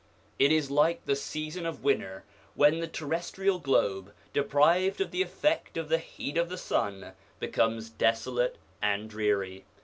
[0.39, 2.23] It is like the season of winter
[2.55, 7.91] when the terrestrial globe, deprived of the effect of the heat of the sun, becomes
[7.91, 9.63] desolate and dreary.